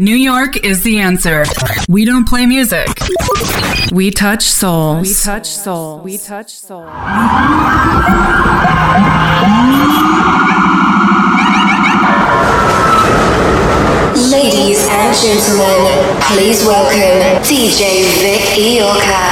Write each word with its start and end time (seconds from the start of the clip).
New 0.00 0.16
York 0.16 0.56
is 0.64 0.82
the 0.82 0.98
answer. 0.98 1.44
We 1.88 2.04
don't 2.04 2.28
play 2.28 2.46
music. 2.46 2.88
We 3.92 4.10
touch 4.10 4.42
souls. 4.42 5.06
We 5.06 5.14
touch 5.14 5.46
souls. 5.46 6.02
We 6.02 6.18
touch 6.18 6.50
souls. 6.50 6.90
Ladies 14.32 14.82
and 14.90 15.14
gentlemen, 15.14 16.20
please 16.22 16.64
welcome 16.66 17.40
DJ 17.44 18.02
Vic 18.18 18.42
Iorka. 18.58 19.30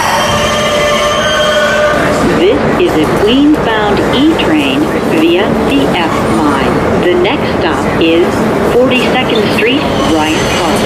This 2.38 2.60
is 2.80 2.92
a 3.04 3.22
Queens-bound 3.24 3.98
E-train 4.14 4.80
via 5.18 5.48
the 5.68 5.82
F 5.98 6.38
line. 6.38 6.81
The 7.02 7.14
next 7.14 7.58
stop 7.58 8.00
is 8.00 8.24
42nd 8.76 9.56
Street, 9.56 9.80
Bryant 10.12 10.38
Park. 10.54 10.78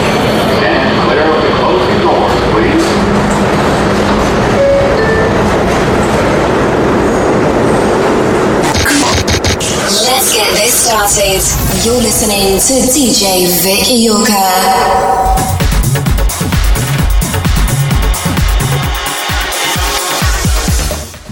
Let's 10.07 10.33
get 10.33 10.48
this 10.57 10.73
started. 10.87 11.43
You're 11.84 12.01
listening 12.01 12.60
to 12.60 12.74
DJ 12.91 13.46
Vic 13.62 13.85
Iorka. 13.85 15.26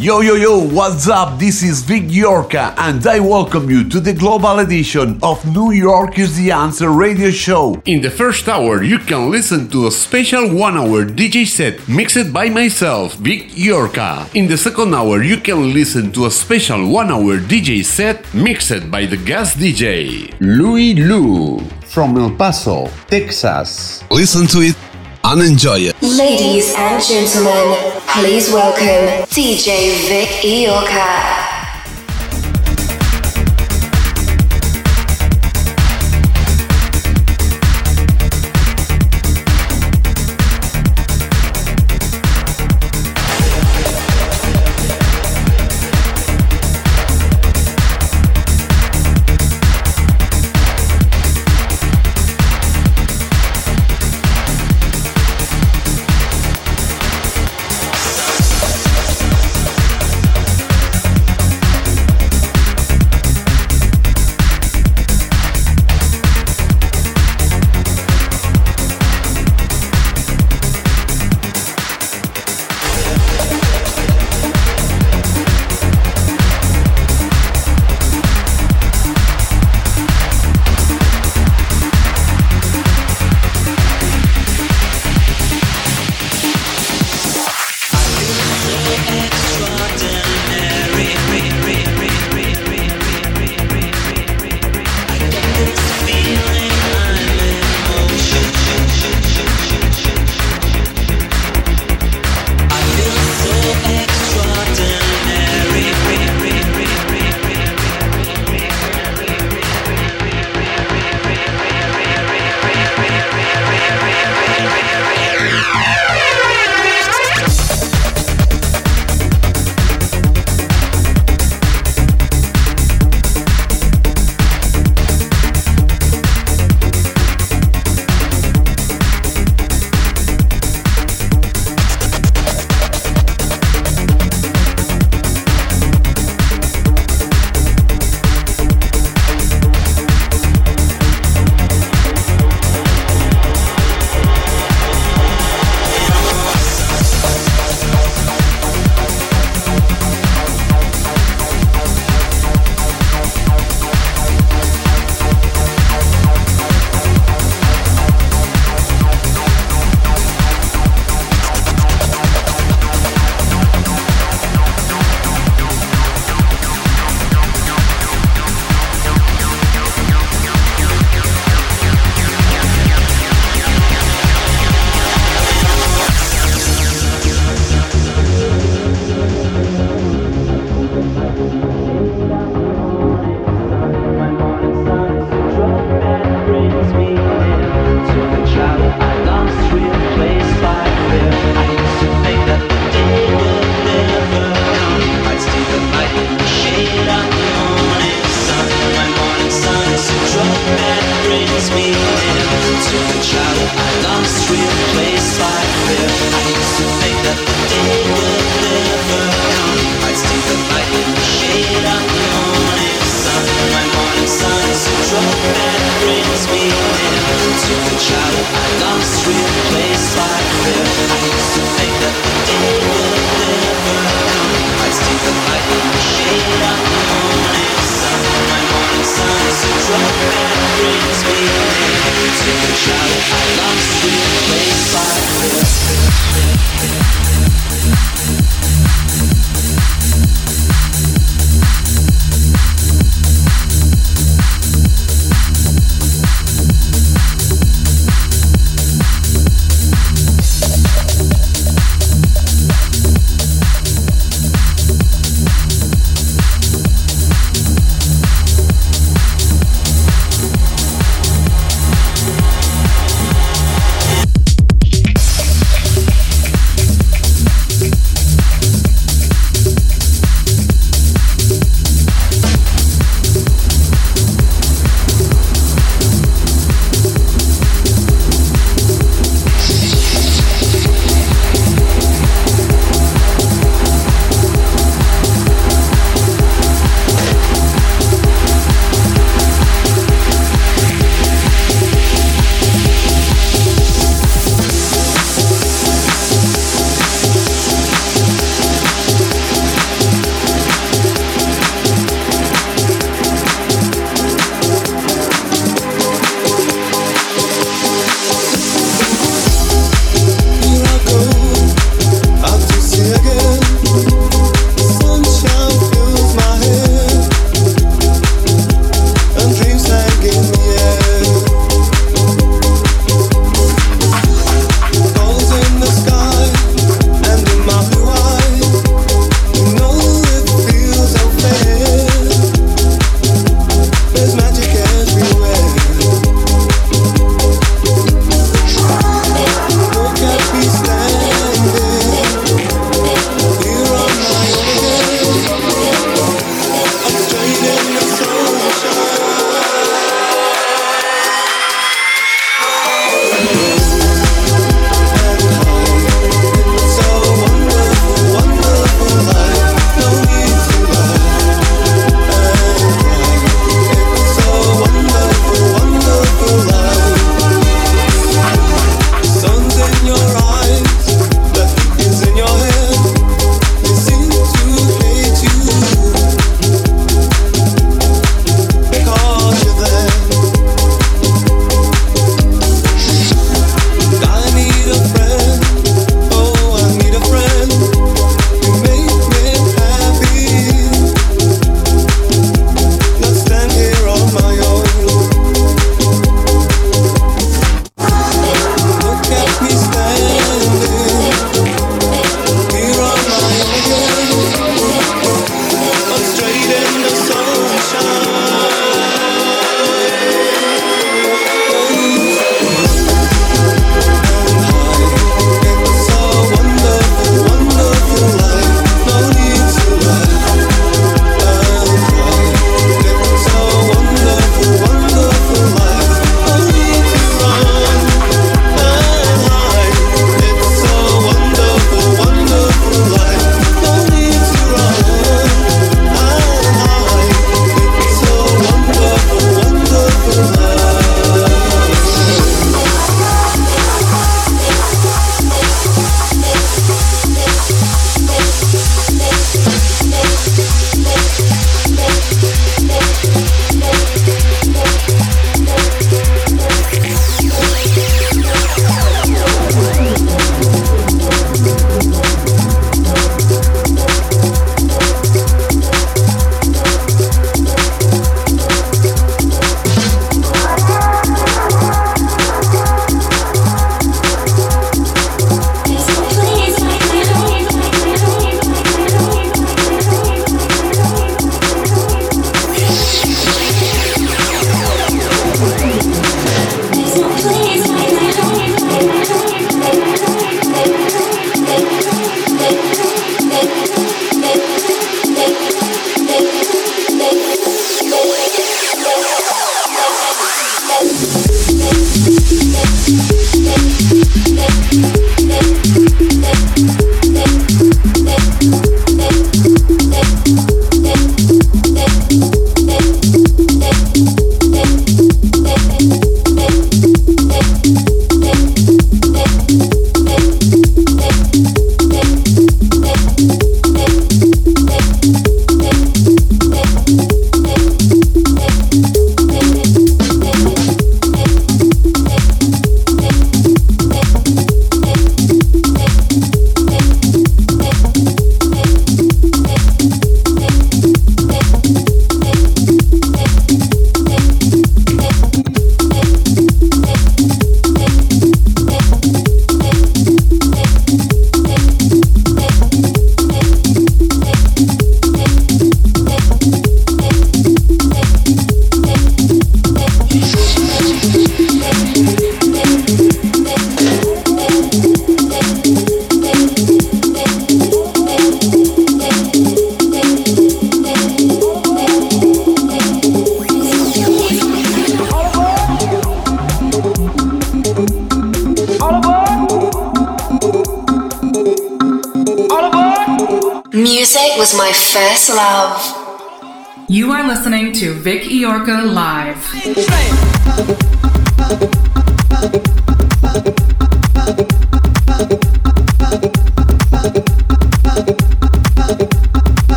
Yo, 0.00 0.22
yo, 0.22 0.34
yo, 0.34 0.56
what's 0.58 1.08
up? 1.08 1.38
This 1.38 1.62
is 1.62 1.82
Vic 1.82 2.04
Yorka, 2.04 2.72
and 2.78 3.06
I 3.06 3.20
welcome 3.20 3.68
you 3.68 3.86
to 3.90 4.00
the 4.00 4.14
global 4.14 4.60
edition 4.60 5.18
of 5.22 5.44
New 5.54 5.72
York 5.72 6.18
is 6.18 6.34
the 6.38 6.50
Answer 6.52 6.88
radio 6.88 7.28
show. 7.30 7.82
In 7.84 8.00
the 8.00 8.08
first 8.08 8.48
hour, 8.48 8.82
you 8.82 8.98
can 8.98 9.30
listen 9.30 9.68
to 9.68 9.88
a 9.88 9.90
special 9.90 10.56
one 10.56 10.78
hour 10.78 11.04
DJ 11.04 11.46
set 11.46 11.86
mixed 11.86 12.32
by 12.32 12.48
myself, 12.48 13.12
Vic 13.16 13.50
Yorka. 13.50 14.34
In 14.34 14.48
the 14.48 14.56
second 14.56 14.94
hour, 14.94 15.22
you 15.22 15.36
can 15.36 15.74
listen 15.74 16.10
to 16.12 16.24
a 16.24 16.30
special 16.30 16.88
one 16.88 17.10
hour 17.10 17.36
DJ 17.36 17.84
set 17.84 18.24
mixed 18.32 18.90
by 18.90 19.04
the 19.04 19.18
guest 19.18 19.58
DJ, 19.58 20.34
Louis 20.40 20.94
Lou 20.94 21.60
from 21.84 22.16
El 22.16 22.30
Paso, 22.36 22.88
Texas. 23.06 24.02
Listen 24.10 24.46
to 24.46 24.60
it 24.62 24.76
and 25.24 25.42
enjoy 25.42 25.78
it. 25.78 26.00
Ladies 26.02 26.74
and 26.76 27.02
gentlemen, 27.02 27.76
please 28.08 28.52
welcome 28.52 29.24
DJ 29.28 30.08
Vic 30.08 30.28
Iorka. 30.42 31.39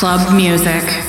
Club 0.00 0.32
music. 0.32 0.99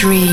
Dream. 0.00 0.29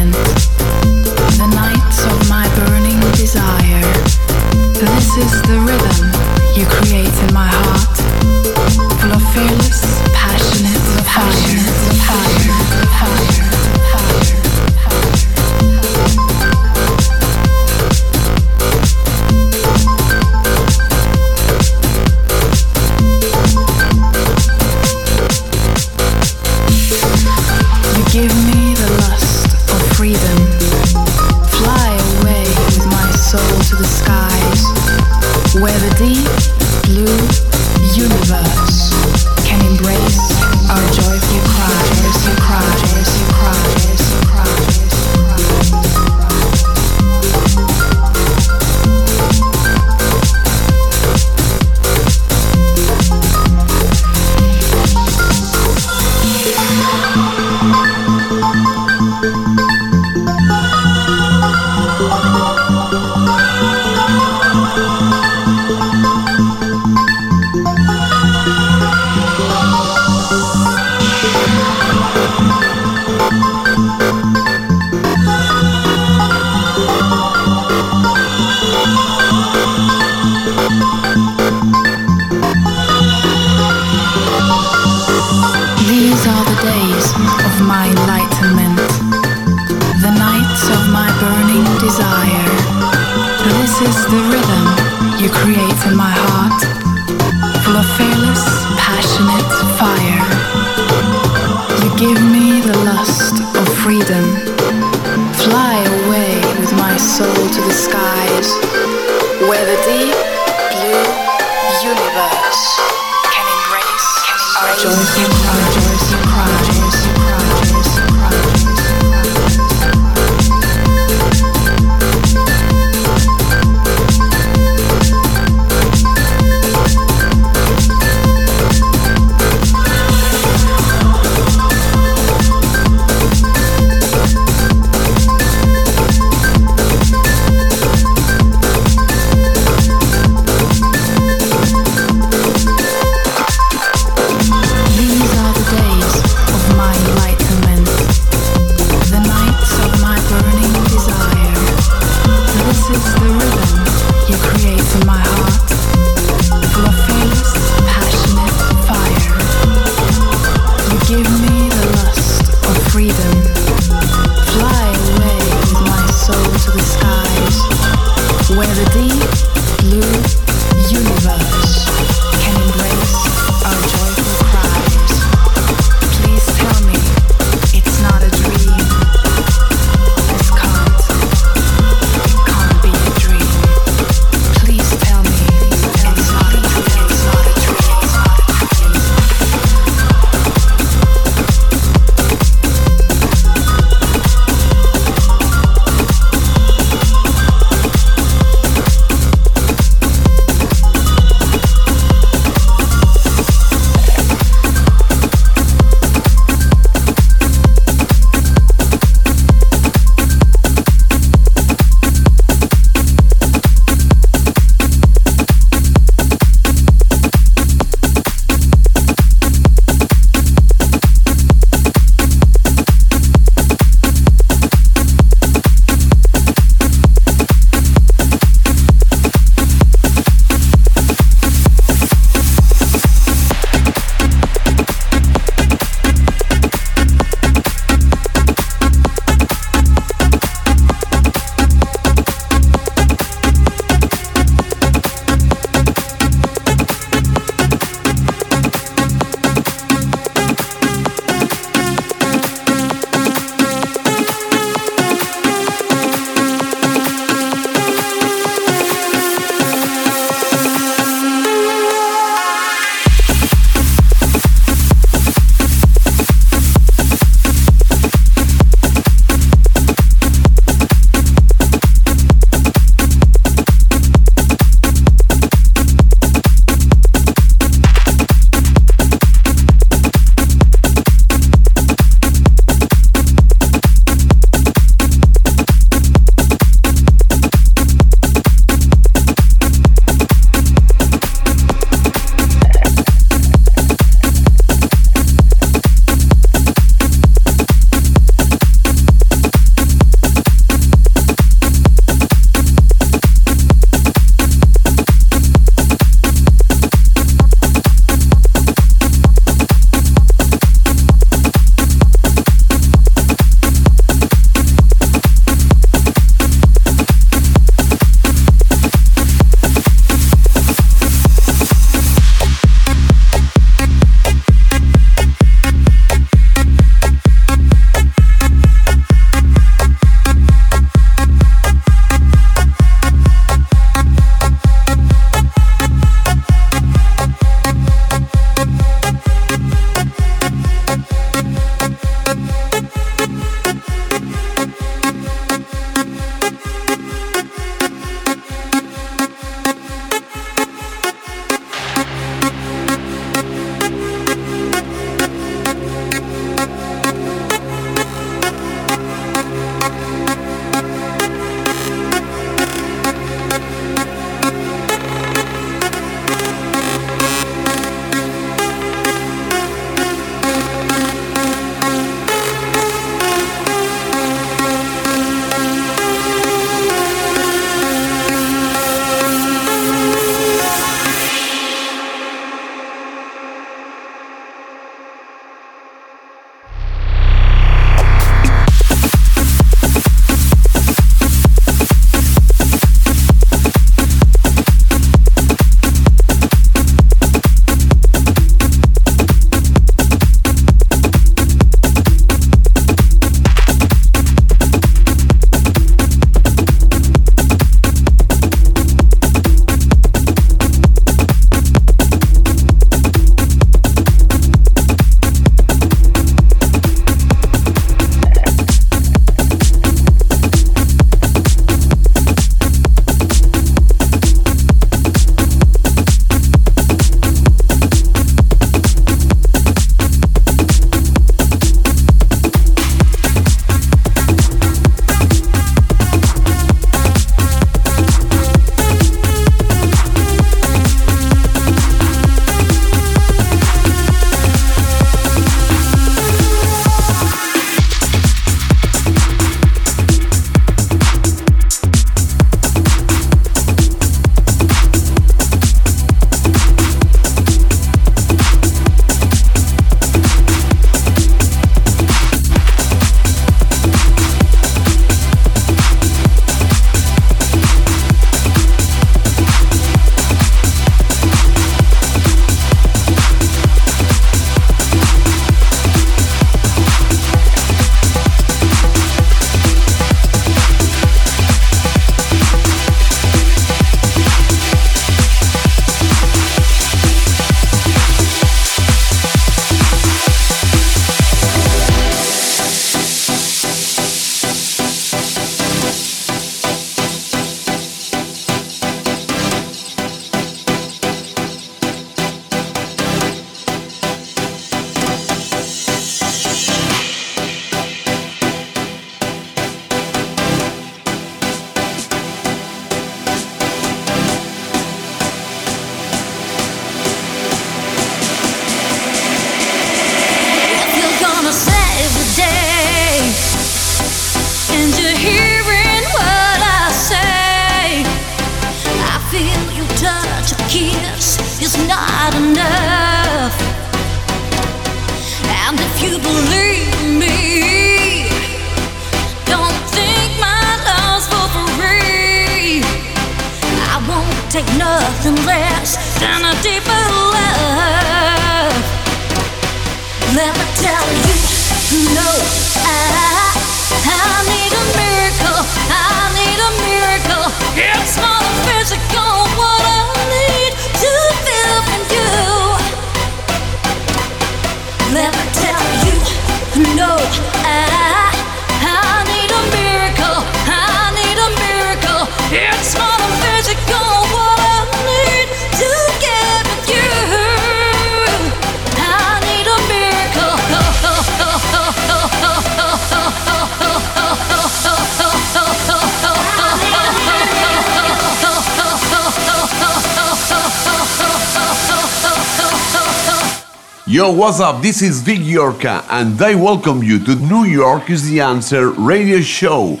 Yo, 594.10 594.32
what's 594.32 594.58
up? 594.58 594.80
This 594.80 595.02
is 595.02 595.20
Vic 595.20 595.40
Yorka, 595.40 596.02
and 596.08 596.40
I 596.40 596.54
welcome 596.54 597.02
you 597.02 597.22
to 597.26 597.34
New 597.34 597.64
York 597.64 598.08
is 598.08 598.26
the 598.26 598.40
Answer 598.40 598.88
radio 598.92 599.42
show. 599.42 600.00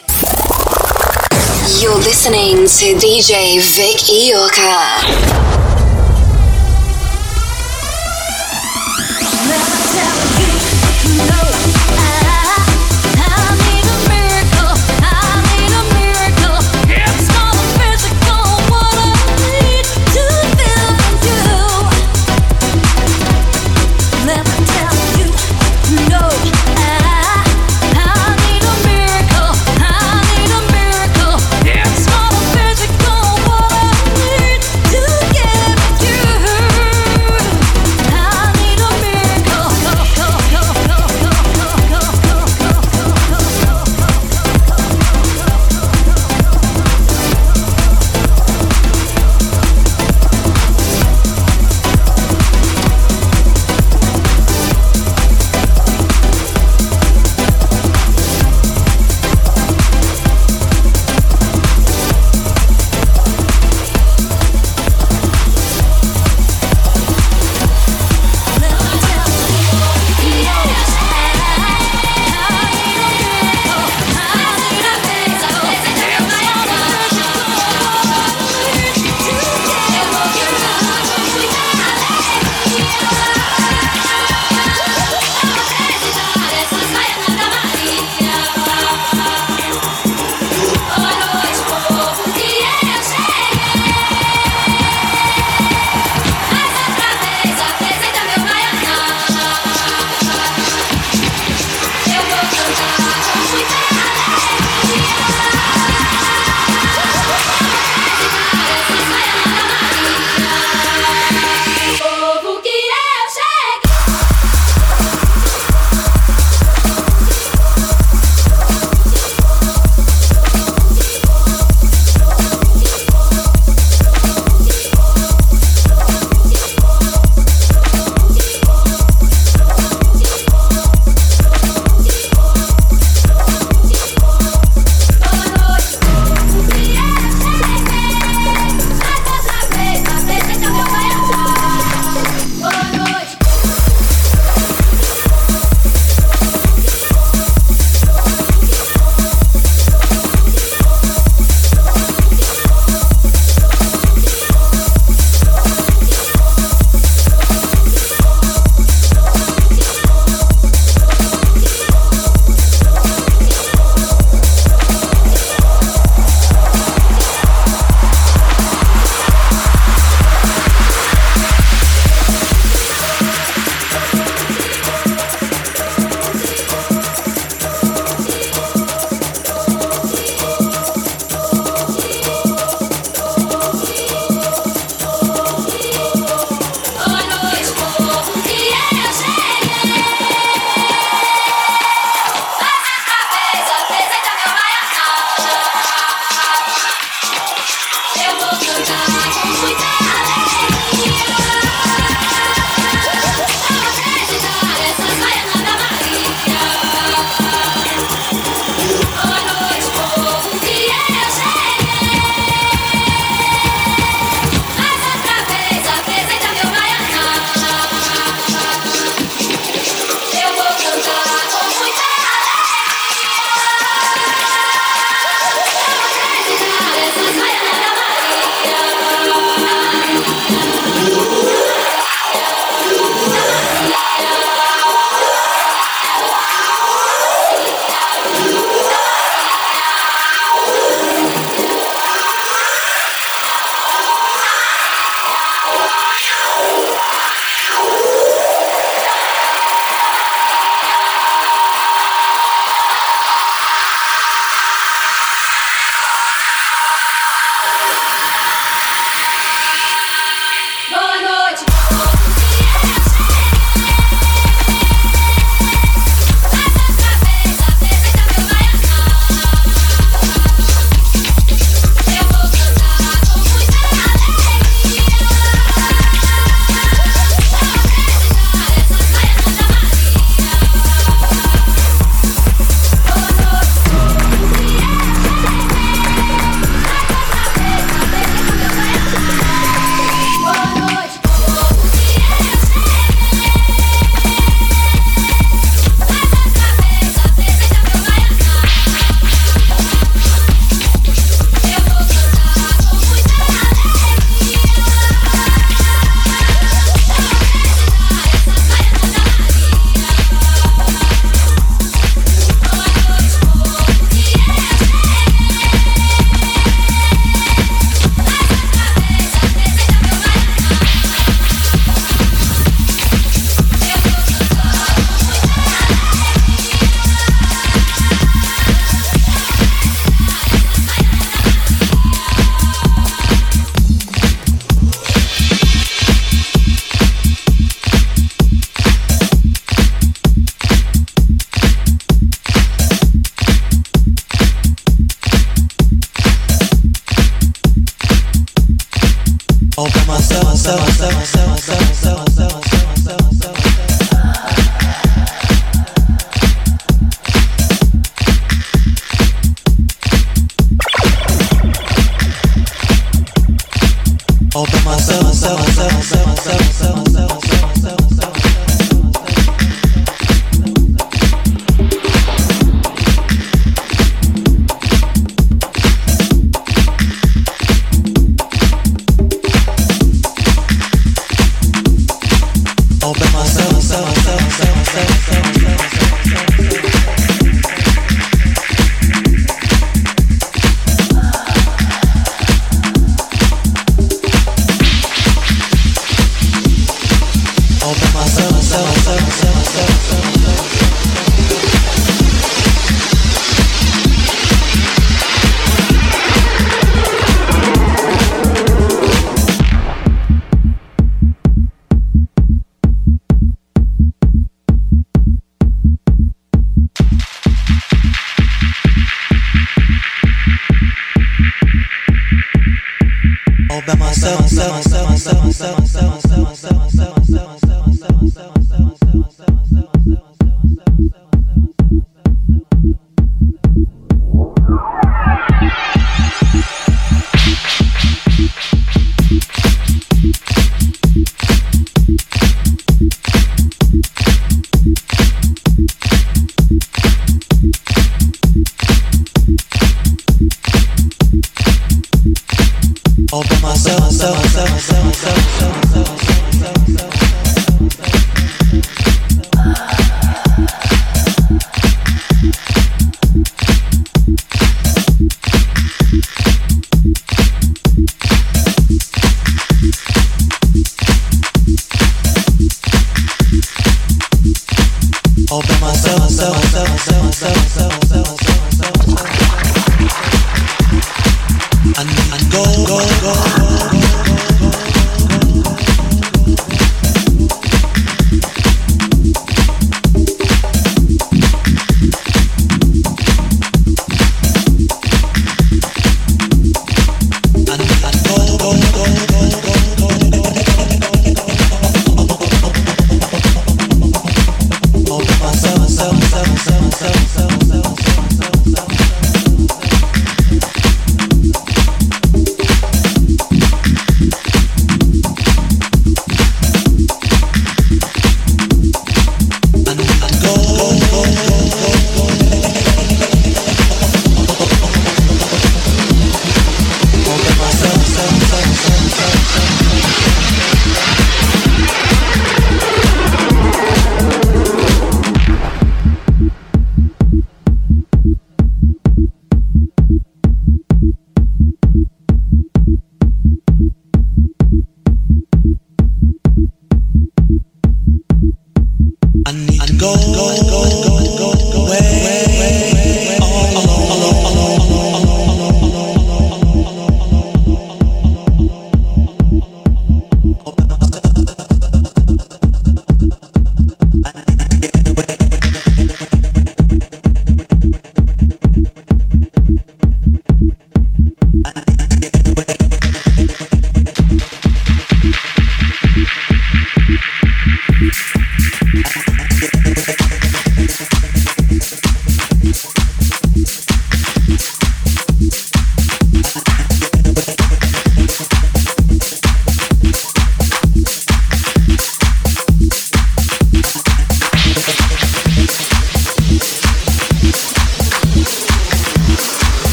You're 1.78 1.94
listening 1.94 2.56
to 2.56 2.96
DJ 2.96 3.60
Vic 3.76 4.00
Yorka. 4.08 5.47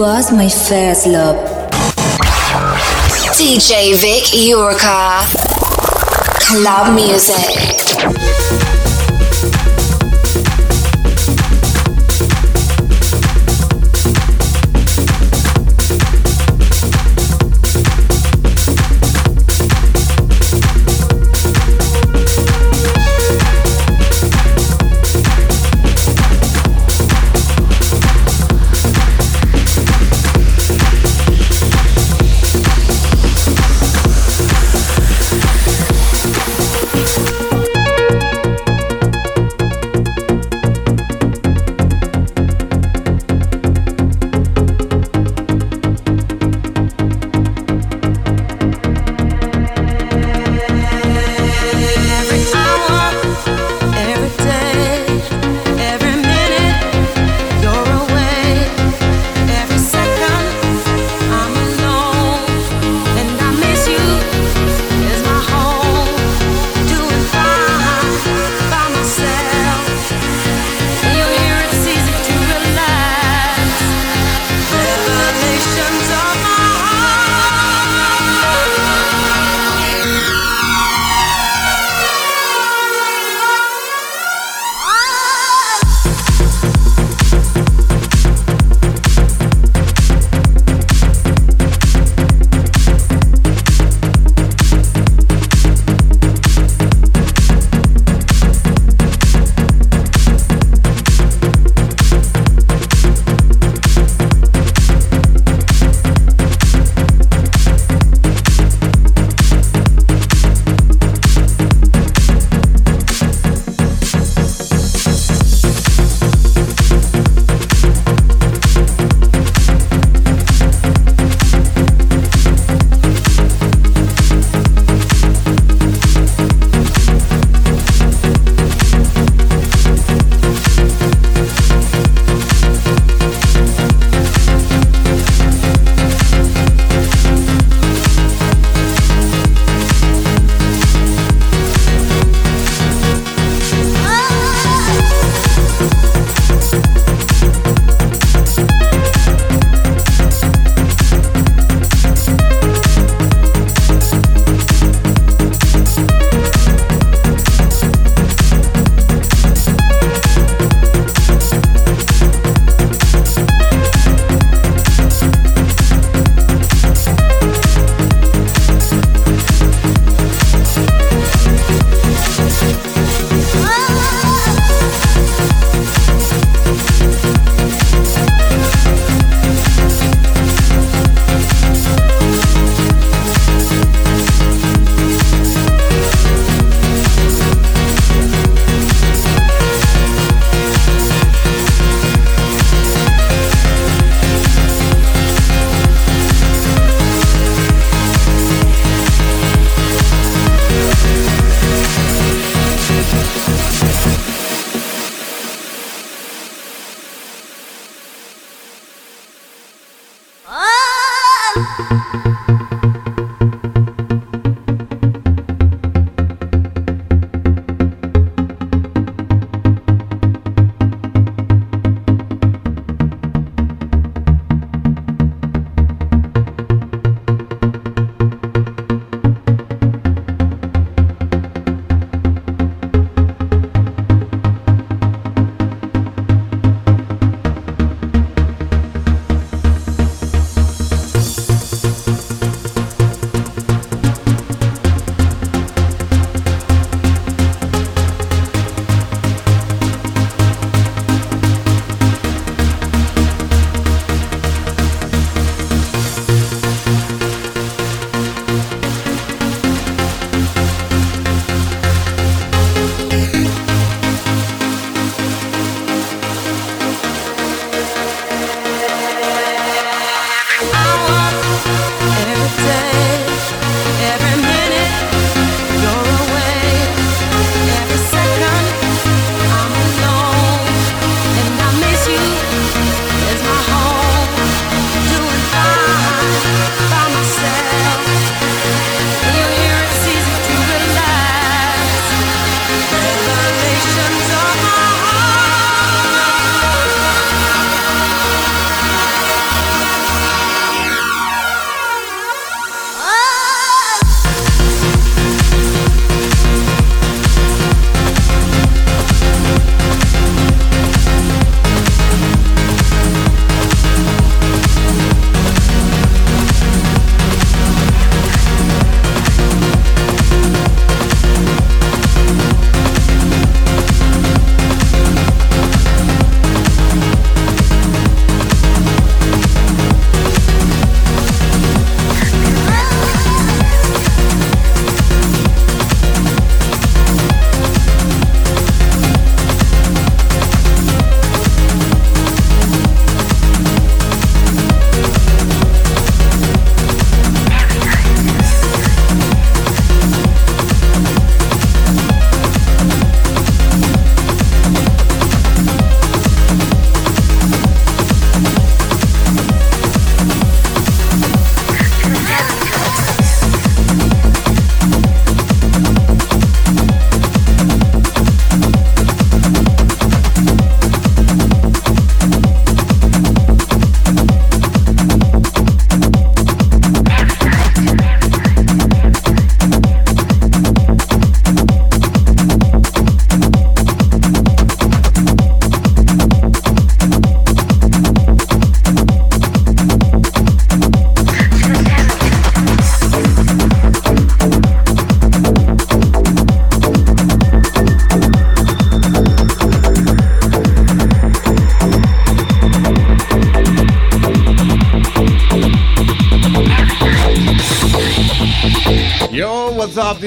Was 0.00 0.32
my 0.32 0.48
first 0.48 1.06
love. 1.08 1.36
DJ 3.36 3.94
Vic 4.00 4.24
Yorka. 4.32 5.20
Club 6.40 6.94
music. 6.94 8.59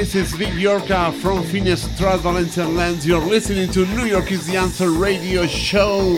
This 0.04 0.16
is 0.16 0.34
Vic 0.34 0.50
Yorka 0.50 1.14
from 1.22 1.44
Finestrat 1.44 2.20
Valencian 2.20 2.76
Lands. 2.76 3.08
You're 3.08 3.22
listening 3.26 3.70
to 3.72 3.86
New 3.96 4.04
York 4.04 4.34
is 4.34 4.46
the 4.46 4.58
Answer 4.58 4.90
radio 4.92 5.48
show. 5.48 6.18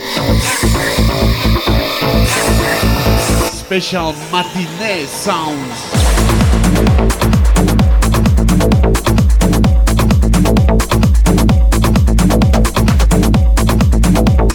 Special 3.48 4.12
matinee 4.32 5.06
sounds. 5.06 5.70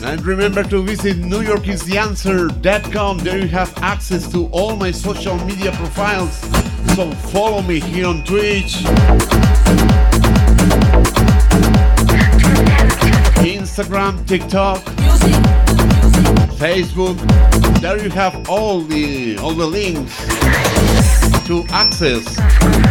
And 0.03 0.25
remember 0.25 0.63
to 0.63 0.83
visit 0.83 1.21
NewYorkIsTheAnswer.com. 1.21 3.19
There 3.19 3.37
you 3.37 3.47
have 3.47 3.73
access 3.77 4.29
to 4.33 4.47
all 4.47 4.75
my 4.75 4.91
social 4.91 5.37
media 5.45 5.71
profiles. 5.71 6.50
So 6.95 7.09
follow 7.31 7.61
me 7.61 7.79
here 7.79 8.05
on 8.05 8.23
Twitch, 8.25 8.83
Instagram, 13.39 14.27
TikTok, 14.27 14.79
Facebook. 16.59 17.17
There 17.79 18.03
you 18.03 18.09
have 18.09 18.49
all 18.49 18.81
the 18.81 19.37
all 19.37 19.53
the 19.53 19.65
links 19.65 20.17
to 21.47 21.63
access. 21.69 22.90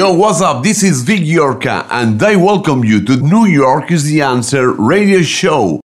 Yo, 0.00 0.14
what's 0.14 0.40
up? 0.40 0.62
This 0.62 0.82
is 0.82 1.02
Vic 1.02 1.20
Yorka, 1.20 1.86
and 1.90 2.22
I 2.22 2.34
welcome 2.34 2.82
you 2.82 3.04
to 3.04 3.16
New 3.18 3.44
York 3.44 3.90
is 3.90 4.04
the 4.04 4.22
Answer 4.22 4.72
radio 4.72 5.20
show. 5.20 5.78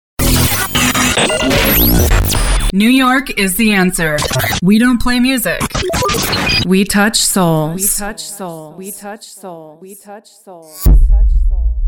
New 2.72 2.88
York 2.88 3.38
is 3.38 3.57
the 3.57 3.74
answer. 3.74 4.16
We 4.63 4.80
don't 4.80 5.01
play 5.01 5.20
music. 5.20 5.59
We 6.66 6.86
touch 6.86 7.18
souls. 7.18 7.76
We 7.76 7.88
touch 7.89 8.22
souls. 8.24 8.78
We 8.78 8.91
touch 8.91 9.28
souls. 9.28 9.82
We 9.82 9.95
touch 9.95 10.30
souls. 10.30 10.84
We 10.86 10.93
touch 10.93 11.32
soul. 11.49 11.82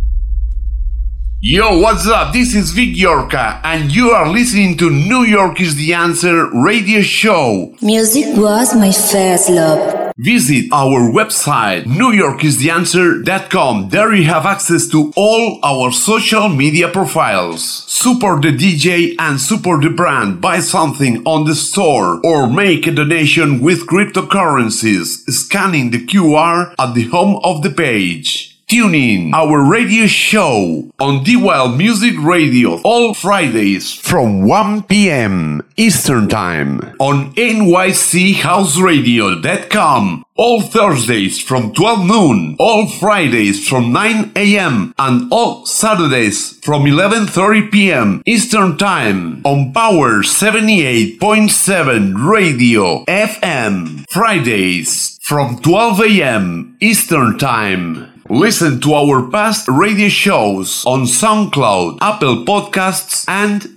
Yo, 1.39 1.80
what's 1.80 2.09
up? 2.09 2.34
This 2.34 2.53
is 2.53 2.71
Vic 2.71 2.93
Yorka, 2.97 3.61
and 3.63 3.89
you 3.95 4.09
are 4.09 4.28
listening 4.28 4.75
to 4.80 4.89
New 4.89 5.23
York 5.23 5.61
is 5.61 5.78
the 5.78 5.93
Answer 5.93 6.49
radio 6.61 7.01
show. 7.01 7.73
Music 7.82 8.36
was 8.36 8.75
my 8.75 8.91
first 8.91 9.49
love. 9.49 10.07
Visit 10.20 10.74
our 10.74 11.11
website, 11.11 11.84
newyorkistheanswer.com. 11.84 13.89
There 13.89 14.15
you 14.15 14.24
have 14.24 14.47
access 14.47 14.88
to 14.88 15.13
all 15.15 15.59
our 15.61 15.91
social 15.91 16.49
media 16.49 16.88
profiles. 16.88 17.84
Support 17.86 18.41
the 18.41 18.47
DJ 18.47 19.13
and 19.20 19.39
support 19.39 19.84
the 19.84 19.91
brand. 19.91 20.41
Buy 20.41 20.61
something 20.61 21.22
on 21.24 21.45
the 21.45 21.53
store 21.53 22.20
or 22.26 22.47
make 22.47 22.88
a 22.88 22.91
donation 22.91 23.61
with 23.61 23.86
cryptocurrencies, 23.86 25.20
scanning 25.30 25.91
the 25.91 26.03
QR 26.03 26.74
at 26.80 26.95
the 26.95 27.09
home 27.09 27.39
of 27.43 27.61
the 27.61 27.70
page. 27.70 28.57
Tune 28.70 28.95
in 28.95 29.34
our 29.34 29.63
radio 29.63 30.07
show 30.07 30.91
on 30.99 31.24
D 31.24 31.38
Wild 31.38 31.78
Music 31.78 32.15
Radio 32.20 32.82
all 32.84 33.13
Fridays 33.13 33.93
from 33.93 34.45
1 34.45 34.84
p.m. 34.84 35.61
Eastern 35.78 36.28
Time 36.28 36.82
on 36.99 37.34
nychouseradio.com. 37.36 40.26
All 40.36 40.61
Thursdays 40.61 41.39
from 41.41 41.72
12 41.74 42.05
noon, 42.07 42.57
all 42.59 42.88
Fridays 42.88 43.65
from 43.65 43.93
9 43.93 44.34
a.m. 44.36 44.93
and 44.99 45.32
all 45.32 45.65
Saturdays 45.65 46.59
from 46.61 46.84
11:30 46.84 47.72
p.m. 47.72 48.22
Eastern 48.26 48.78
Time 48.78 49.41
on 49.45 49.72
Power 49.72 50.24
78.7 50.24 52.30
Radio 52.30 53.05
FM. 53.05 54.03
Fridays 54.09 55.18
from 55.22 55.57
12 55.59 56.01
a.m. 56.01 56.76
Eastern 56.82 57.38
Time. 57.38 58.11
Listen 58.30 58.82
to 58.82 58.93
our 58.93 59.30
past 59.30 59.69
radio 59.69 60.09
shows 60.09 60.84
on 60.86 61.03
SoundCloud, 61.03 61.99
Apple 62.01 62.43
Podcasts, 62.43 63.23
and 63.30 63.76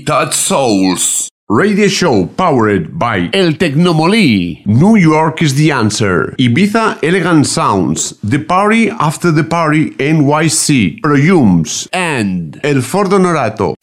touch 0.00 0.34
souls. 0.34 1.28
Radio 1.48 1.88
show 1.88 2.24
powered 2.24 2.98
by 2.98 3.28
El 3.34 3.52
Tecnomolí. 3.52 4.64
New 4.64 4.96
York 4.96 5.42
is 5.42 5.54
the 5.54 5.70
answer. 5.70 6.34
Ibiza 6.38 6.98
Elegant 7.02 7.46
Sounds. 7.46 8.18
The 8.22 8.38
Party 8.38 8.88
After 8.88 9.30
the 9.30 9.44
Party 9.44 9.90
NYC. 9.98 11.00
Proyums. 11.02 11.88
And 11.92 12.58
El 12.64 12.80
Fordo 12.80 13.18
Norato. 13.18 13.74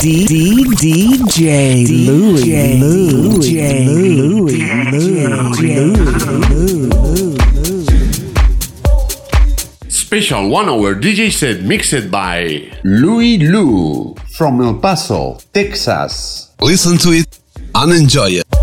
D 0.00 0.24
D 0.26 0.64
DJ 0.80 1.84
Louis 2.06 2.80
Louis 2.80 3.58
Louis 6.48 6.99
Special 10.10 10.48
one 10.50 10.68
hour 10.68 10.96
DJ 10.96 11.30
set 11.30 11.62
mixed 11.62 12.10
by 12.10 12.66
Louis 12.82 13.38
Lou 13.38 14.16
from 14.36 14.60
El 14.60 14.74
Paso, 14.80 15.38
Texas. 15.54 16.50
Listen 16.60 16.98
to 16.98 17.10
it 17.12 17.38
and 17.76 17.92
enjoy 17.92 18.42
it. 18.42 18.59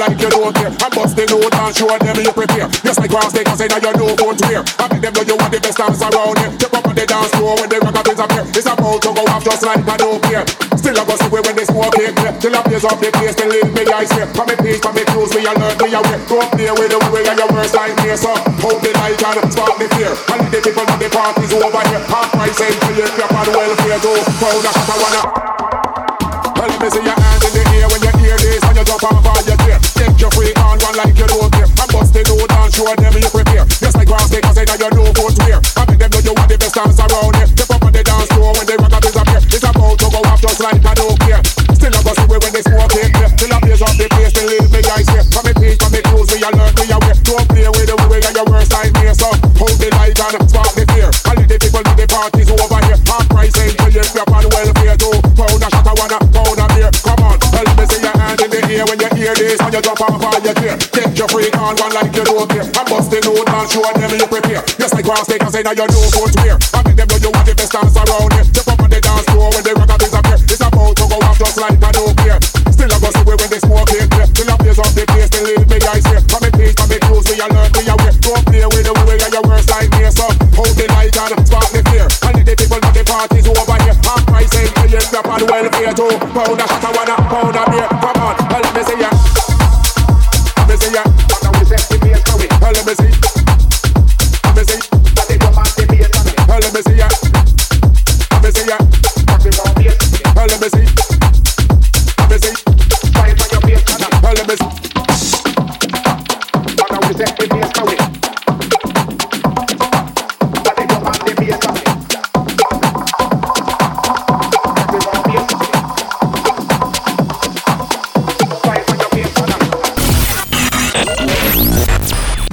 Like 0.00 0.16
you 0.16 0.32
don't 0.32 0.56
care. 0.56 0.72
And 0.72 0.92
bust 0.96 1.12
the 1.12 1.28
load 1.28 1.52
and 1.52 1.72
show 1.76 1.92
them 1.92 2.16
you 2.16 2.32
prepare. 2.32 2.68
Just 2.80 2.96
like 2.96 3.12
cross 3.12 3.36
they 3.36 3.44
can 3.44 3.56
say 3.56 3.68
now 3.68 3.76
you 3.76 3.92
know 3.92 4.16
to 4.16 4.24
wear. 4.48 4.64
I 4.80 4.88
make 4.88 5.04
them 5.04 5.12
know 5.12 5.24
you 5.28 5.36
want 5.36 5.52
the 5.52 5.60
best 5.60 5.76
dance 5.76 6.00
around 6.00 6.40
here. 6.40 6.50
Step 6.56 6.72
up 6.72 6.88
on 6.88 6.96
the 6.96 7.04
dance 7.04 7.30
floor 7.36 7.60
when 7.60 7.68
the 7.68 7.76
rockabins 7.84 8.16
appear. 8.16 8.44
It's 8.48 8.64
about 8.64 9.04
to 9.04 9.10
go 9.12 9.22
off 9.28 9.44
just 9.44 9.60
like 9.60 9.84
I 9.84 9.96
don't 10.00 10.20
care. 10.24 10.48
Still 10.80 10.96
I 10.96 11.04
go 11.04 11.14
see 11.20 11.28
when 11.28 11.44
they 11.52 11.68
smoke 11.68 12.00
it 12.00 12.16
clear. 12.16 12.32
Till 12.40 12.56
I 12.56 12.60
blaze 12.64 12.88
up 12.88 12.96
the 12.96 13.12
place, 13.12 13.36
then 13.36 13.52
leave 13.52 13.68
me 13.76 13.84
ice 13.92 14.12
here. 14.16 14.24
Come 14.32 14.48
me 14.48 14.56
peace, 14.64 14.80
come 14.80 14.96
me 14.96 15.04
cruise, 15.12 15.36
me 15.36 15.44
alert, 15.44 15.76
me 15.76 15.92
aware. 15.92 16.20
Go 16.24 16.40
up 16.40 16.52
there 16.56 16.72
with 16.72 16.90
the 16.96 17.00
way 17.12 17.28
of 17.28 17.36
your 17.36 17.50
worst 17.52 17.76
nightmare. 17.76 18.16
So 18.16 18.32
hold 18.64 18.80
the 18.80 18.96
light 18.96 19.20
and 19.20 19.52
spark 19.52 19.76
the 19.76 19.86
fear. 19.92 20.16
And 20.32 20.48
the 20.48 20.58
people 20.64 20.84
know 20.88 20.96
the 20.96 21.12
party's 21.12 21.52
over 21.52 21.84
here. 21.92 22.00
Half 22.08 22.32
price 22.32 22.60
entry, 22.64 23.04
if 23.04 23.12
you're 23.20 23.28
on 23.28 23.46
welfare, 23.52 24.00
go. 24.00 24.12
Crowd 24.40 24.64
I 24.64 24.96
wanna. 24.96 25.22
Well, 26.56 26.68
let 26.72 26.80
me 26.80 26.88
see 26.88 27.04
your 27.04 27.19
party's 52.20 52.50
over 52.52 52.80
here. 52.84 53.00
Half 53.08 53.24
price 53.32 53.56
ain't 53.64 53.80
you 53.88 54.20
up 54.20 54.28
on 54.28 54.44
welfare 54.52 54.96
too. 55.00 55.16
Pound 55.32 55.64
a 55.64 55.68
shot, 55.72 55.88
I 55.88 55.92
wanna 55.96 56.18
pound 56.28 56.60
a 56.60 56.66
beer. 56.76 56.90
Come 57.00 57.24
on, 57.24 57.36
tell 57.40 57.64
me 57.64 57.84
see 57.88 58.02
your 58.04 58.12
hand 58.20 58.40
in 58.44 58.50
the 58.52 58.60
air 58.68 58.84
when 58.84 59.00
you 59.00 59.10
hear 59.16 59.34
this 59.34 59.60
and 59.60 59.72
you 59.72 59.80
jump 59.80 60.00
off 60.04 60.20
all 60.20 60.40
your 60.44 60.54
gear. 60.60 60.76
Take 60.92 61.16
your 61.16 61.28
freak 61.32 61.56
on 61.56 61.76
one 61.80 61.92
like 61.96 62.12
you 62.12 62.24
don't 62.24 62.48
care. 62.52 62.68
And 62.68 62.86
bust 62.92 63.08
the 63.08 63.24
load 63.24 63.48
and 63.48 63.68
show 63.72 63.88
them 63.96 64.12
you 64.12 64.28
prepare. 64.28 64.62
Just 64.76 64.92
like 64.92 65.04
grass, 65.04 65.26
they 65.26 65.38
can 65.38 65.50
say 65.50 65.62
now 65.62 65.72
you 65.72 65.88
know 65.88 66.00
what 66.20 66.32
to 66.36 66.40
wear. 66.44 66.56
I 66.76 66.78
make 66.84 66.96
them 67.00 67.08
know 67.08 67.16
you 67.16 67.30
want 67.32 67.46
the 67.48 67.54
best 67.56 67.72
dance 67.72 67.96
around 67.96 68.32
here. 68.36 68.59
Party's 83.20 83.46
over 83.48 83.76
here. 83.84 83.94
Half 84.04 84.26
price 84.26 84.54
ain't 84.56 84.74
till 84.76 84.90
you 84.90 84.98
up 85.18 85.26
welfare 85.50 85.92
too. 85.92 86.16
Pound 86.32 86.60
a 86.60 86.66
shot, 86.68 86.84
I 86.84 86.90
wanna 86.96 87.16
pound 87.28 87.56
a 87.56 87.70
beer. 87.70 87.89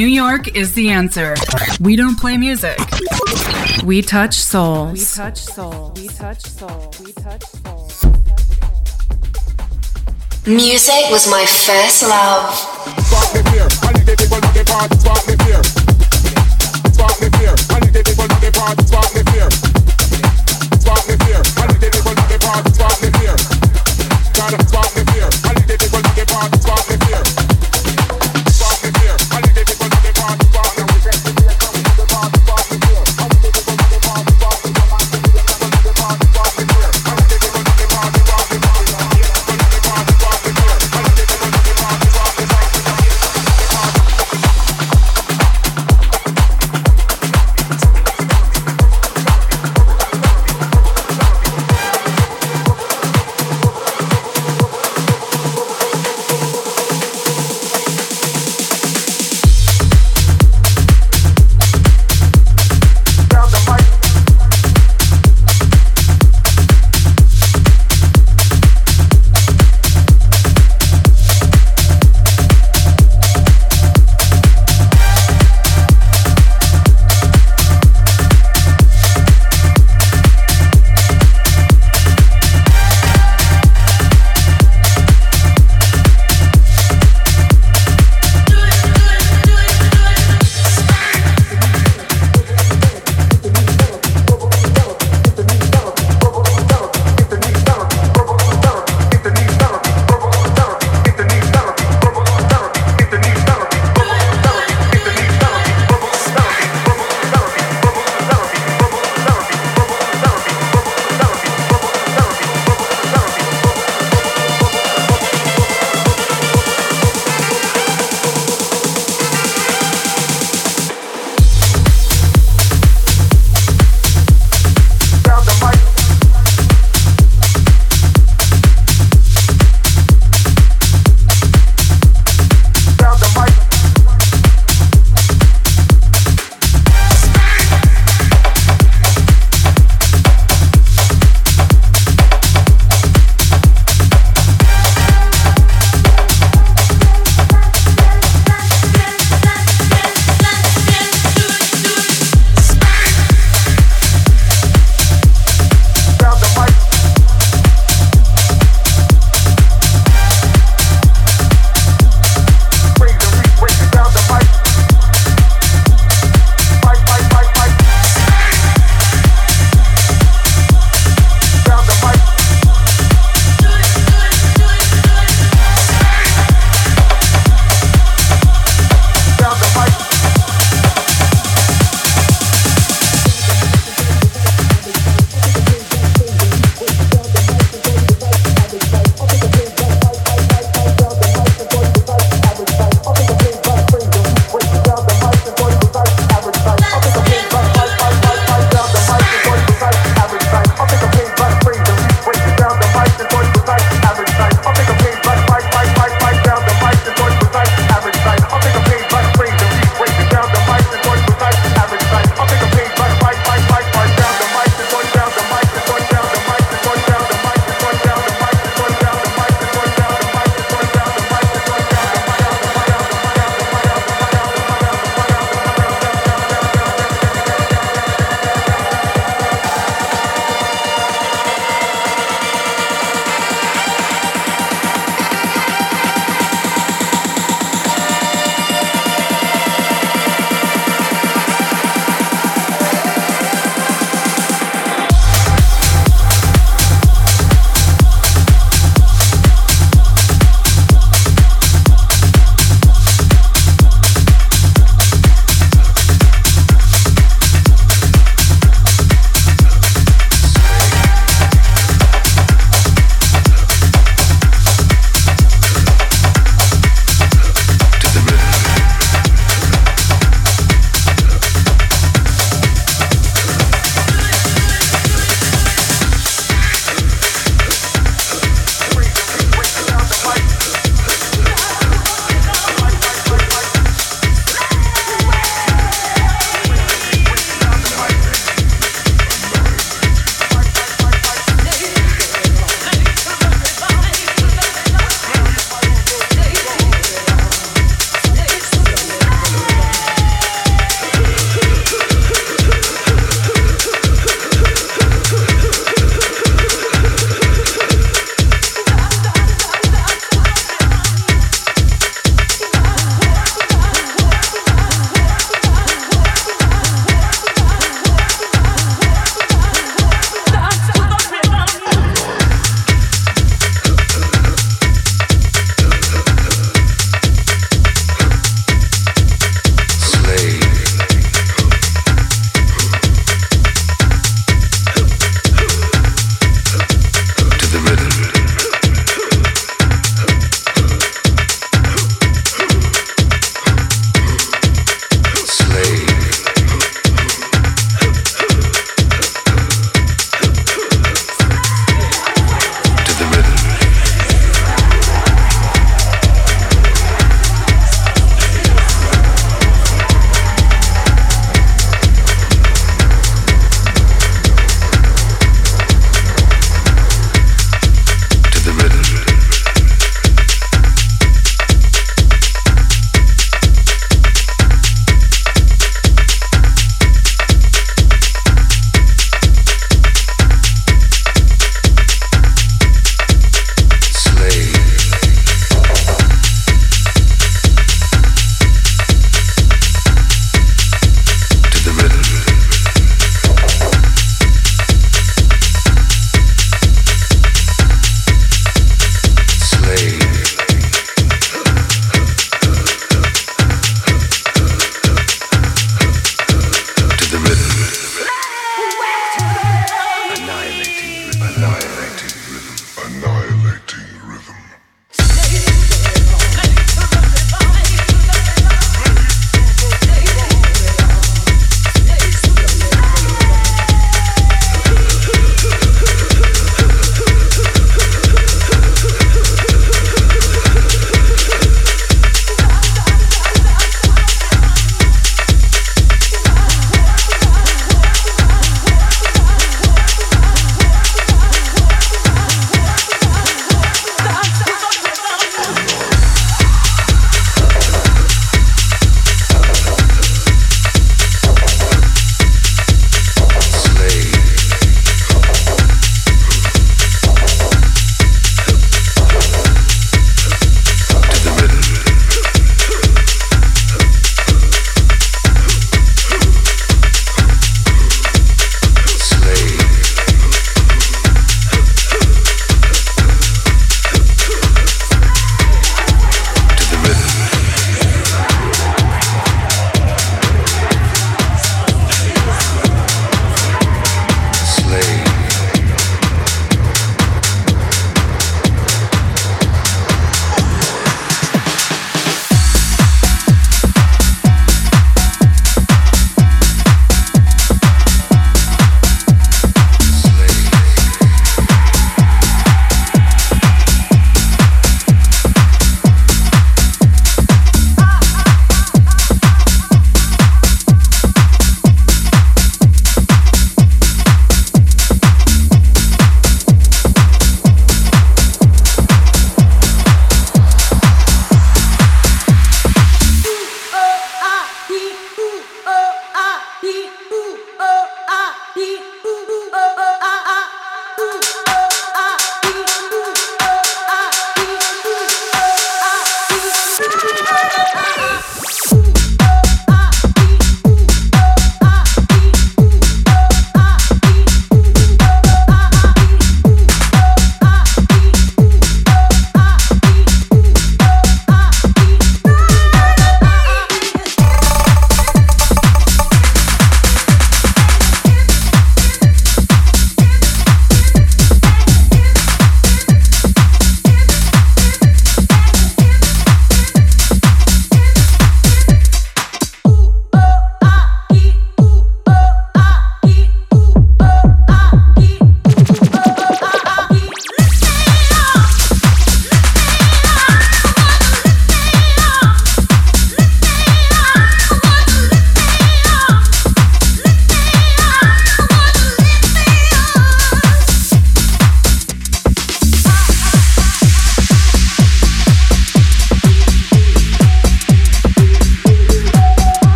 New 0.00 0.06
York 0.06 0.56
is 0.56 0.72
the 0.72 0.88
answer. 0.88 1.34
We 1.78 1.94
don't 1.94 2.18
play 2.18 2.38
music. 2.38 2.78
We 3.84 4.00
touch 4.00 4.32
souls. 4.32 4.96
We 4.96 5.04
touch 5.04 5.36
souls. 5.36 6.00
We 6.00 6.08
touch 6.08 6.40
souls. 6.40 7.00
We 7.04 7.12
touch 7.12 7.44
souls. 7.44 8.04
Music 10.46 11.04
was 11.12 11.28
my 11.28 11.44
first 11.44 12.00
love. 12.02 12.48
Spark 13.04 13.28
the 13.36 13.42
fear. 13.52 13.68
And 13.84 13.96
the 14.08 14.16
people 14.16 14.40
know 14.40 14.52
the 14.56 14.64
party. 14.72 14.96
Spark 14.96 15.22
the 15.28 15.36
fear. 15.44 15.60
Spark 16.96 17.16
the 17.20 17.28
fear. 17.36 17.52
And 17.76 17.84
the 17.92 18.00
people 18.00 18.24
know 18.24 18.40
the 18.40 18.50
party. 18.56 18.82
Spark 18.88 19.10
the 19.12 19.22
fear. 19.28 19.48
Spark 20.80 21.04
the 21.12 21.16
fear. 21.28 21.40
And 21.60 21.76
the 21.76 21.88
people 21.92 22.14
know 22.16 22.24
the 22.24 22.38
party. 22.40 22.72
Spark 22.72 22.96
the 23.04 23.10
fear. 23.20 23.36
Gotta 24.32 24.58
spark 24.64 24.90
the 24.96 25.04
fear. 25.12 25.28
And 25.44 25.56
the 25.68 25.76
people 25.76 26.00
know 26.00 26.16
the 26.16 26.24
party. 26.24 26.56
Spark 26.56 26.84
the 26.88 26.96
fear. 27.04 27.39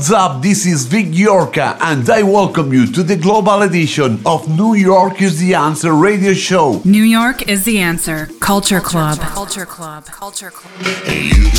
What's 0.00 0.12
up? 0.12 0.40
This 0.40 0.64
is 0.64 0.86
Vic 0.86 1.08
Yorka, 1.08 1.76
and 1.78 2.08
I 2.08 2.22
welcome 2.22 2.72
you 2.72 2.86
to 2.90 3.02
the 3.02 3.16
global 3.16 3.60
edition 3.60 4.18
of 4.24 4.48
New 4.48 4.72
York 4.72 5.20
is 5.20 5.38
the 5.38 5.52
Answer 5.52 5.92
radio 5.92 6.32
show. 6.32 6.80
New 6.86 7.02
York 7.02 7.46
is 7.46 7.64
the 7.64 7.80
answer. 7.80 8.30
Culture 8.40 8.80
Club. 8.80 9.18
Culture 9.18 9.66
Club. 9.66 10.06
Culture 10.06 10.50
Club. 10.50 10.72
And 11.06 11.26
you 11.26 11.34
can 11.34 11.49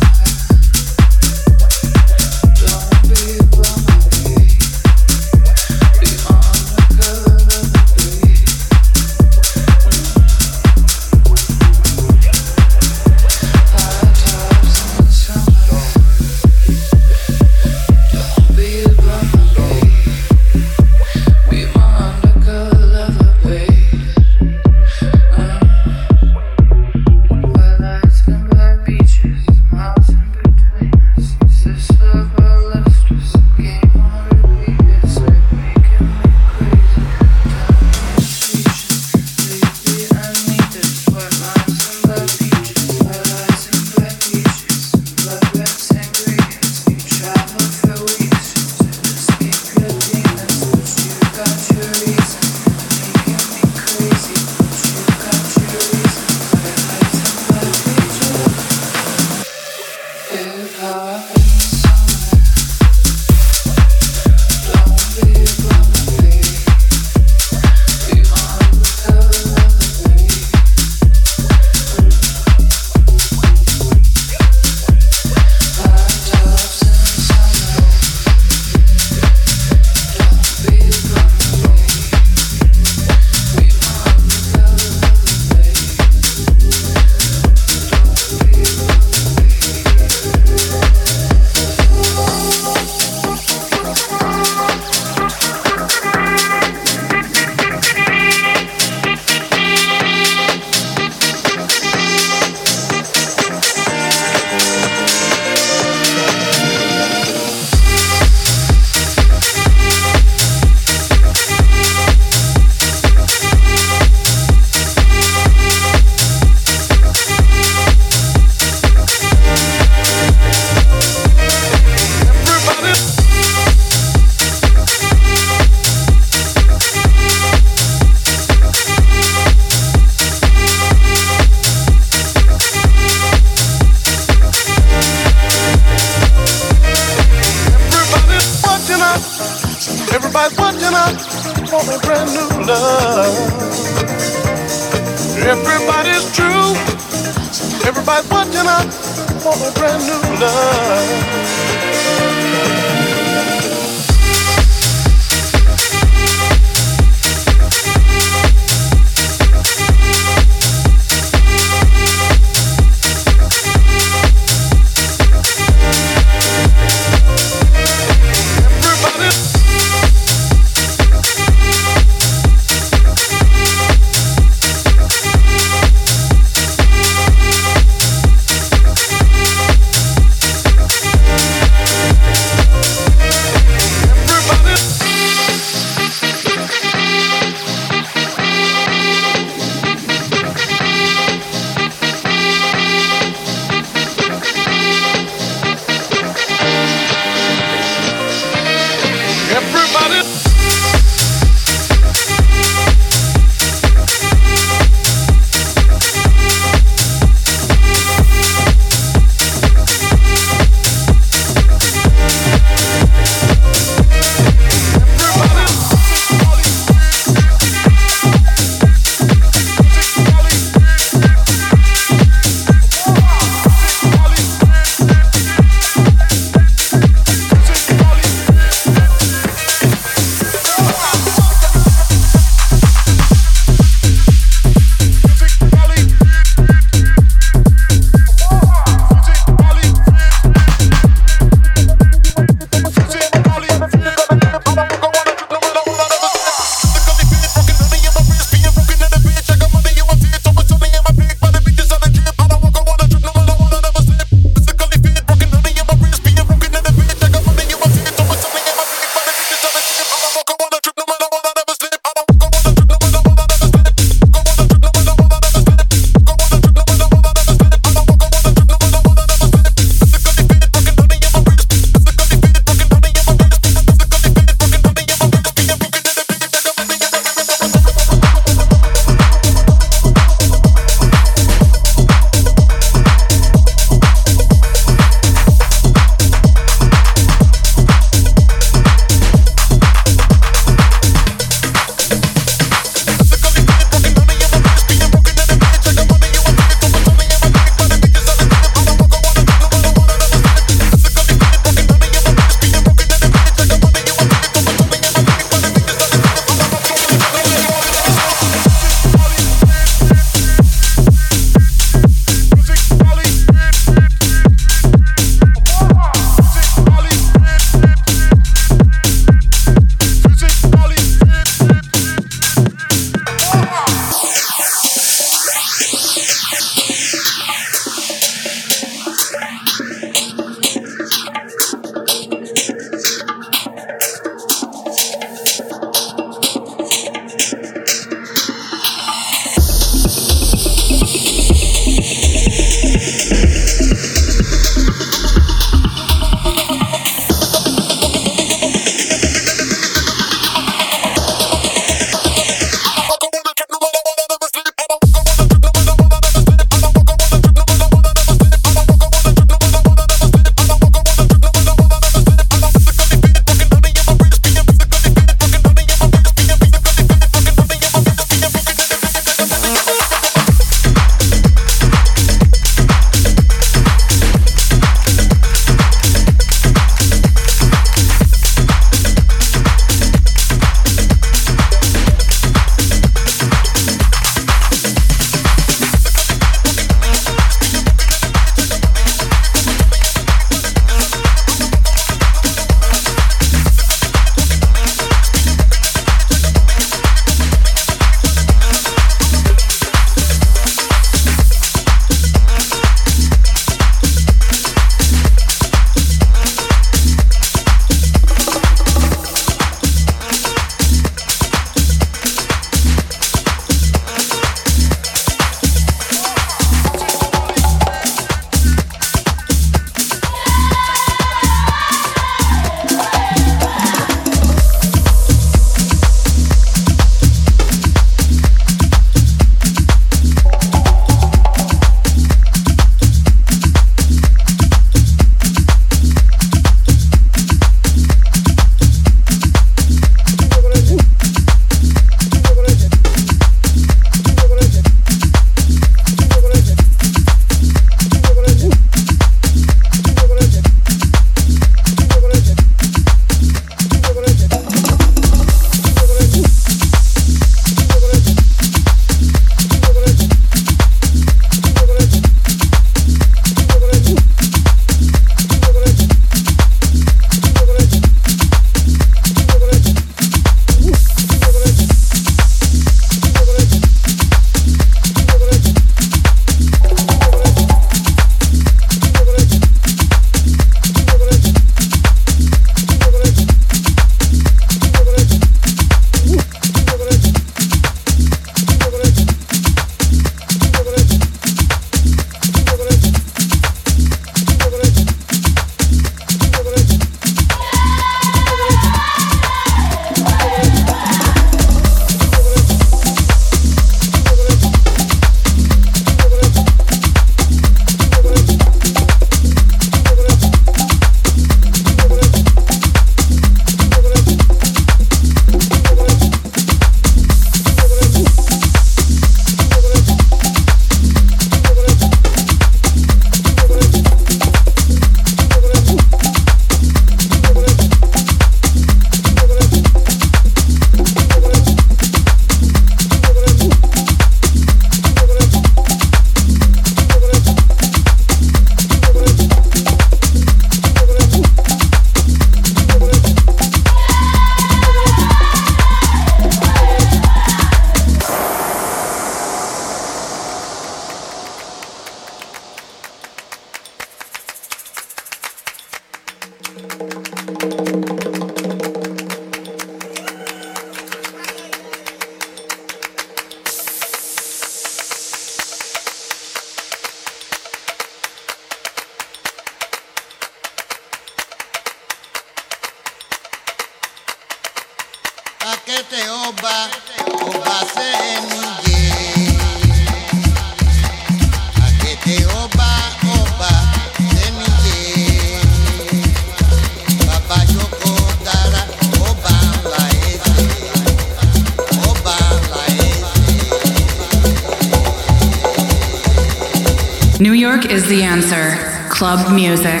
Club 599.34 599.52
music. 599.52 600.00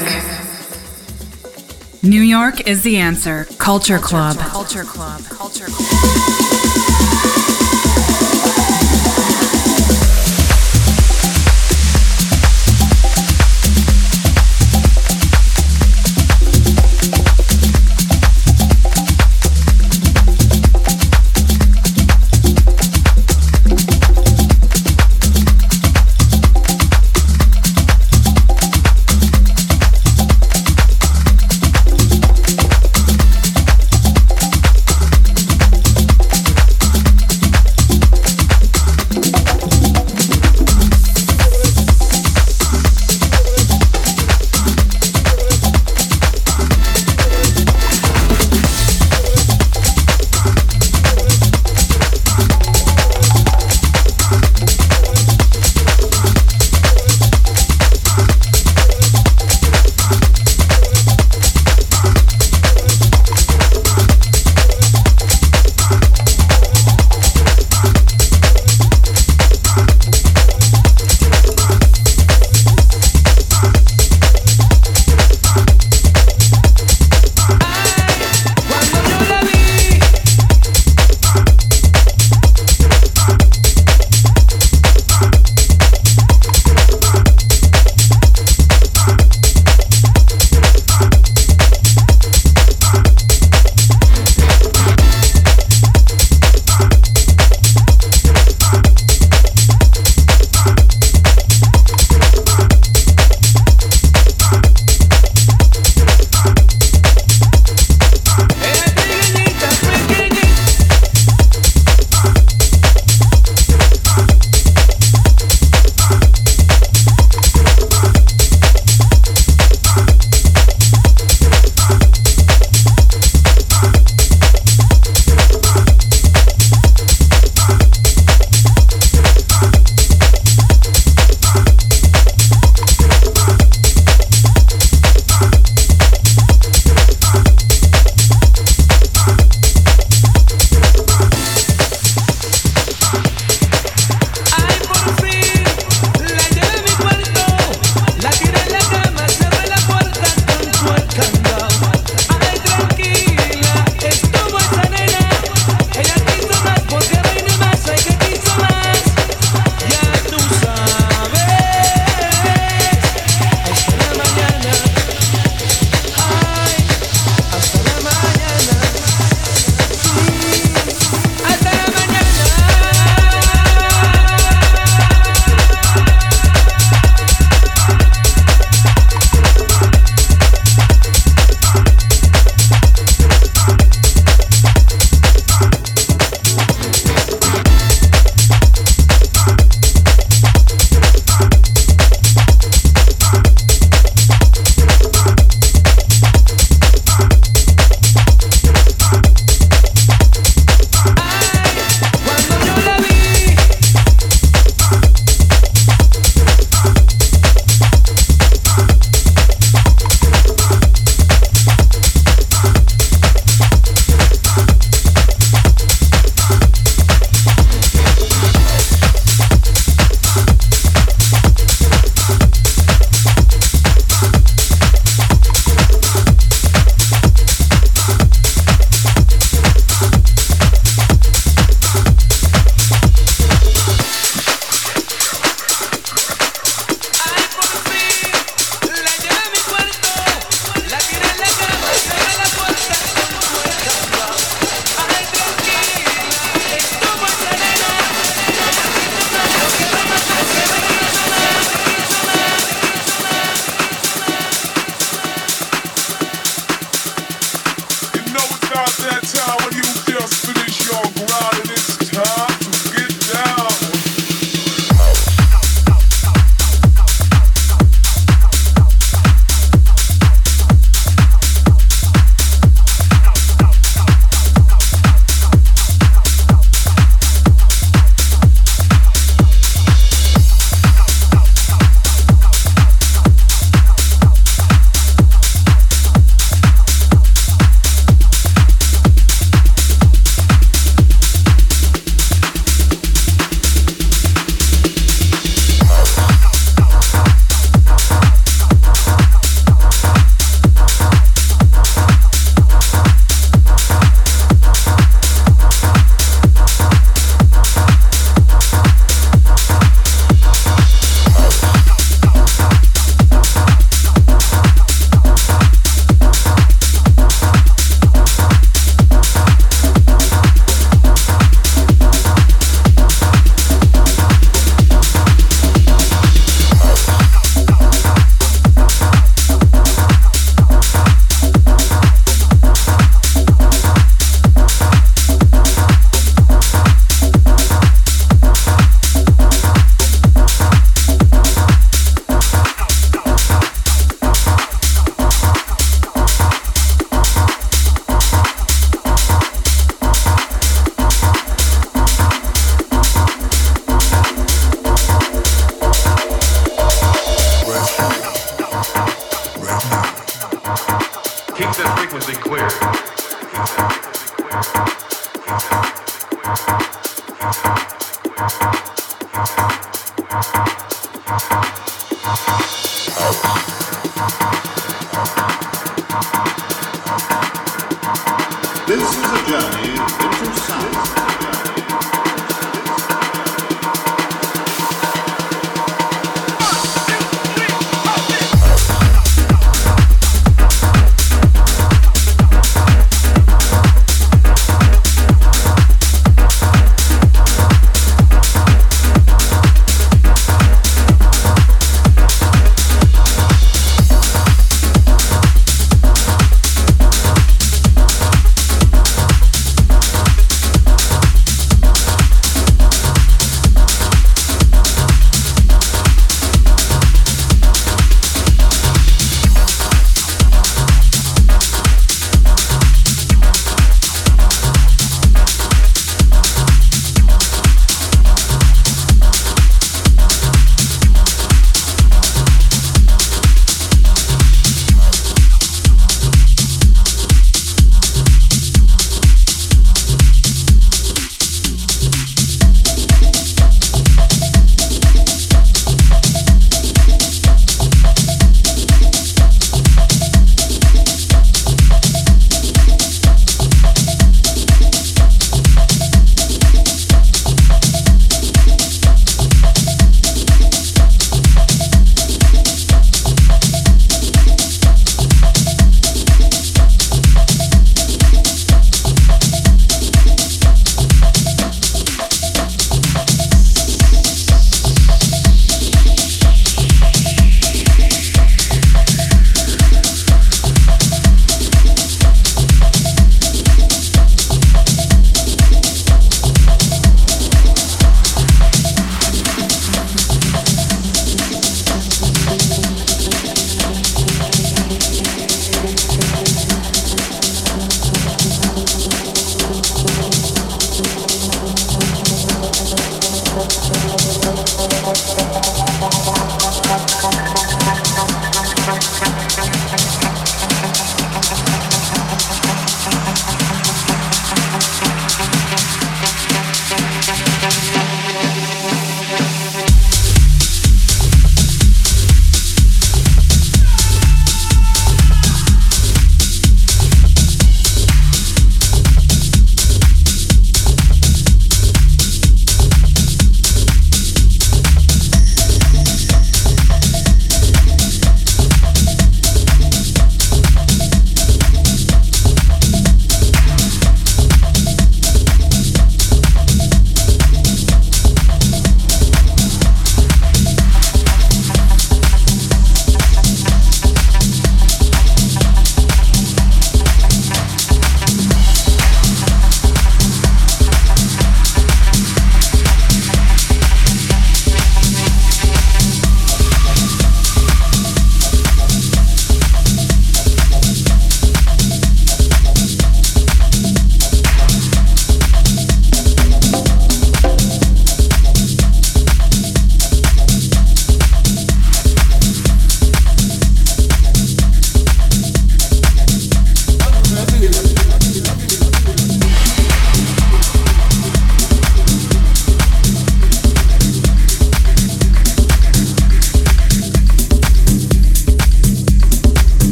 New 2.04 2.20
York 2.20 2.68
is 2.68 2.84
the 2.84 2.98
answer. 2.98 3.46
Culture 3.58 3.98
Club. 3.98 4.36
Culture 4.36 4.84
Club. 4.84 5.24
Culture 5.24 5.66
Club. 5.66 5.83